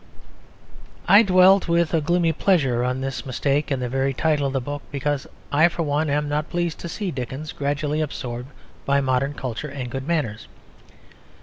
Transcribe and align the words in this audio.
I 1.07 1.21
dwell 1.21 1.61
with 1.67 1.93
a 1.93 2.01
gloomy 2.01 2.33
pleasure 2.33 2.83
on 2.83 3.01
this 3.01 3.23
mistake 3.23 3.71
in 3.71 3.79
the 3.81 3.87
very 3.87 4.15
title 4.15 4.47
of 4.47 4.53
the 4.53 4.59
book 4.59 4.81
because 4.91 5.27
I, 5.51 5.67
for 5.69 5.83
one, 5.83 6.09
am 6.09 6.27
not 6.27 6.49
pleased 6.49 6.79
to 6.79 6.89
see 6.89 7.11
Dickens 7.11 7.51
gradually 7.51 8.01
absorbed 8.01 8.49
by 8.83 8.99
modern 8.99 9.35
culture 9.35 9.69
and 9.69 9.91
good 9.91 10.07
manners. 10.07 10.47